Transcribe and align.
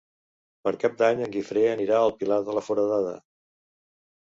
Per 0.67 0.71
Cap 0.83 0.95
d'Any 1.01 1.21
en 1.25 1.35
Guifré 1.35 1.67
anirà 1.75 2.01
al 2.07 2.15
Pilar 2.23 2.41
de 2.49 2.59
la 2.61 2.65
Foradada. 2.71 3.15